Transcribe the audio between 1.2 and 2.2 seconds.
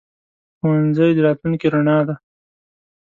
راتلونکي رڼا ده.